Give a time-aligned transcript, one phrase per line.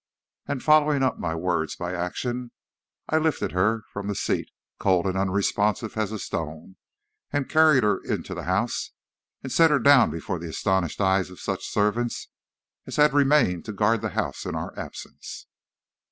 [0.47, 2.49] And following up my words by action,
[3.07, 6.77] I lifted her from the seat, cold and unresponsive as a stone,
[7.31, 8.93] and carried her into the house
[9.43, 12.29] and set her down before the astonished eyes of such servants
[12.87, 15.45] as had remained to guard the house in our absence.